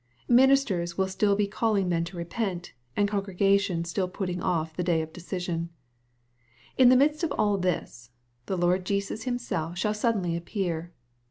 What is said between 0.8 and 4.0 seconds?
will still be calling men to repent, and congregations